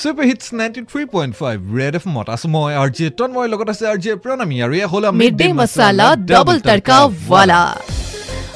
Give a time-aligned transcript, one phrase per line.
[0.00, 3.68] Super hits ninety three point five Red F মত আছো মই আৰ জে তন্ময় লগত
[3.74, 6.98] আছে আৰ জে প্ৰণামী আৰু এয়া হ'ল mid day masala double tadka
[7.30, 7.62] wala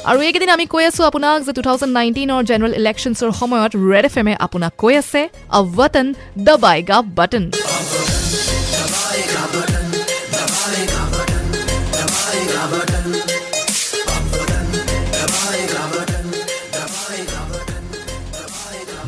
[0.09, 4.15] আৰু এইকেইদিন আমি কৈ আছো আপোনাক যে টু থাউজেণ্ড নাইনটিনৰ জেনেৰেল ইলেকশ্যনছৰ সময়ত ৰেড এফ
[4.21, 5.21] এমে আপোনাক কৈ আছে
[5.51, 6.07] অ ৱতন
[6.47, 7.43] দবাইগা বাটন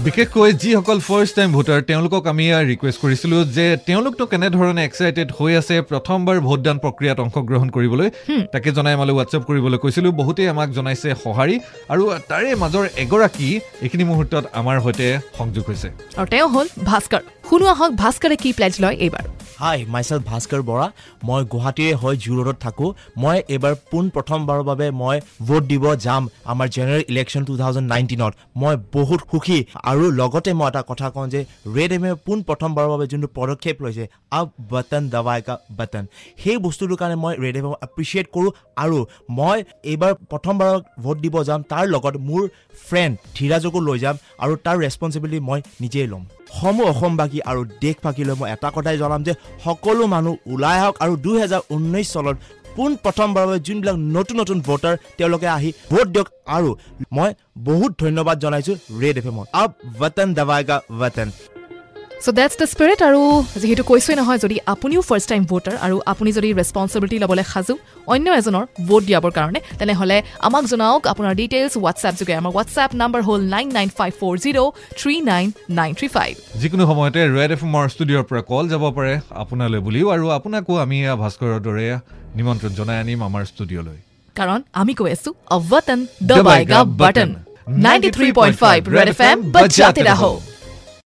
[0.06, 5.76] বিশেষকৈ যিসকল ফাৰ্ষ্ট টাইম ভোটাৰ তেওঁলোকক আমি ৰিকুৱেষ্ট কৰিছিলোঁ যে তেওঁলোকতো কেনেধৰণে এক্সাইটেড হৈ আছে
[5.90, 8.08] প্ৰথমবাৰ ভোটদান প্ৰক্ৰিয়াত অংশগ্ৰহণ কৰিবলৈ।
[8.54, 11.55] তাকে জনাই আমালৈ হোৱাটছএপ কৰিবলৈ কৈছিলোঁ। বহুতেই আমাক জনাইছে সঁহাৰি
[11.94, 13.48] আৰু তাৰে মাজৰ এগৰাকী
[13.86, 18.76] এইখিনি মুহূৰ্তত আমাৰ সৈতে সংযোগ হৈছে। আৰু তেওঁ হ'ল ভাস্কৰ। শুনো আহক ভাস্কৰে কি প্লেজ
[18.84, 19.26] লয় এইবাৰ।
[19.62, 20.85] হাই মাইছেল ভাস্কৰ বৰা।
[21.27, 22.90] মই গুৱাহাটীৰে হয় জু ৰোডত থাকোঁ।
[23.23, 28.34] মই এইবাৰ পোন প্ৰথমবাৰৰ বাবে মই ভোট দিব যাম আমাৰ জেনেৰেল ইলেকশ্যন টু থাউজেণ্ড নাইনটিনত
[28.62, 29.59] মই বহুত সুখী
[29.91, 31.41] আৰু লগতে মই এটা কথা কওঁ যে
[31.76, 34.05] ৰেড এমে পোন প্ৰথমবাৰৰ বাবে যোনটো পদক্ষেপ লৈছে
[34.38, 36.04] আব বটন দবাই কা বটন।
[36.41, 38.51] সেই বস্তুটোৰ কাৰণে মই ৰেড এমক এপ্ৰিচিয়েট কৰোঁ
[38.84, 38.98] আৰু
[39.38, 39.57] মই
[39.91, 42.43] এইবাৰ প্ৰথমবাৰত ভোট দিব যাম। তাৰ লগত মোৰ
[42.88, 46.23] ফ্ৰেণ্ড ধীৰাজকো লৈ যাম আৰু তাৰ ৰেচপনচিবিলিটি মই নিজেই ল'ম।
[46.60, 49.34] সমূহ অসমবাসী আৰু দেশবাসীলৈ মই এটা কথাই জনাম যে
[49.66, 52.38] সকলো মানুহ ওলাই আহক আৰু দুহেজাৰ ঊনৈছ চনত
[52.76, 56.70] পোন প্ৰথমবাৰৰ বাবে যোনবিলাক নতুন নতুন ভোটাৰ তেওঁলোকে আহি ভোট দিয়ক আৰু
[57.16, 57.30] মই
[57.66, 59.70] বহুত ধন্যবাদ জনাইছোঁ ৰেড এফ এমত আব
[60.00, 61.30] ৱতন দবাইগা ৱতন
[62.24, 63.21] চ' ডেটছ দ্য স্পিৰিট আৰু
[63.62, 67.74] যিহেতু কৈছোৱেই নহয় যদি আপুনিও ফাৰ্ষ্ট টাইম ভোটাৰ আৰু আপুনি যদি ৰেচপনচিবিলিটি ল'বলৈ সাজু
[68.13, 73.22] অন্য এজনৰ ভোট দিয়াবৰ কাৰণে তেনেহ'লে আমাক জনাওক আপোনাৰ ডিটেইলছ হোৱাটছএপ যোগে। আমাৰ হোৱাটছএপ নাম্বাৰ
[73.28, 74.59] হ'ল nine nine five four zero'
[75.00, 75.46] three nine
[75.80, 79.13] nine three five যিকোনো সময়তে ৰেড এফ এমৰ ষ্টুডিঅ'ৰ পৰা কল যাব পাৰে
[79.44, 81.85] আপোনালৈ বুলিও আৰু আপোনাকো আমি ভাস্কৰৰ দৰে
[82.40, 83.97] নিমন্ত্ৰণ জনাই আনিম আমাৰ ষ্টুডিঅ'লৈ
[84.35, 86.00] কাৰণ আমি কৈ আছো অ ৱতন
[86.31, 87.29] দবাইগা button
[87.85, 90.34] ninety three point five Red F M বজাতে ৰাহো